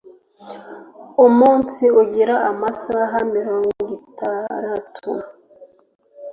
umunsi 1.25 1.83
ugira 2.01 2.35
amasaha 2.51 3.15
mirongitaratu. 3.33 5.11